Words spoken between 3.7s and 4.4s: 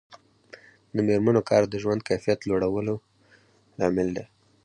لامل دی.